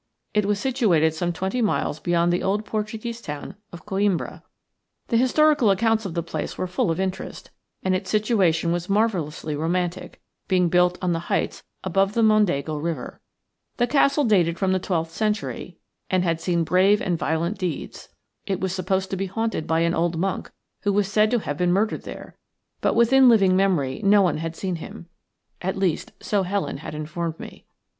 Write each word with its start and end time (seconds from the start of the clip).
It 0.33 0.47
was 0.47 0.59
situated 0.59 1.13
some 1.13 1.31
twenty 1.31 1.61
miles 1.61 1.99
beyond 1.99 2.33
the 2.33 2.41
old 2.41 2.65
Portuguese 2.65 3.21
town 3.21 3.53
of 3.71 3.85
Coimbra. 3.85 4.41
The 5.09 5.17
historical 5.17 5.69
accounts 5.69 6.07
of 6.07 6.15
the 6.15 6.23
place 6.23 6.57
were 6.57 6.65
full 6.65 6.89
of 6.89 6.99
interest, 6.99 7.51
and 7.83 7.93
its 7.93 8.09
situation 8.09 8.71
was 8.71 8.89
marvellously 8.89 9.55
romantic, 9.55 10.19
being 10.47 10.69
built 10.69 10.97
on 11.03 11.11
the 11.13 11.19
heights 11.29 11.61
above 11.83 12.15
the 12.15 12.23
Mondego 12.23 12.77
River. 12.81 13.21
The 13.77 13.85
castle 13.85 14.23
dated 14.23 14.57
from 14.57 14.71
the 14.71 14.79
twelfth 14.79 15.11
century, 15.13 15.77
and 16.09 16.23
had 16.23 16.41
seen 16.41 16.63
brave 16.63 16.99
and 16.99 17.15
violent 17.15 17.59
deeds. 17.59 18.09
It 18.47 18.59
was 18.59 18.73
supposed 18.73 19.11
to 19.11 19.15
be 19.17 19.27
haunted 19.27 19.67
by 19.67 19.81
an 19.81 19.93
old 19.93 20.17
monk 20.17 20.49
who 20.81 20.93
was 20.93 21.11
said 21.11 21.29
to 21.29 21.37
have 21.41 21.57
been 21.57 21.71
murdered 21.71 22.05
there, 22.05 22.37
but 22.81 22.95
within 22.95 23.29
living 23.29 23.55
memory 23.55 24.01
no 24.03 24.23
one 24.23 24.37
had 24.37 24.55
seen 24.55 24.77
him. 24.77 25.09
At 25.61 25.77
least, 25.77 26.11
so 26.19 26.41
Helen 26.41 26.77
had 26.77 26.95
informed 26.95 27.39
me. 27.39 27.65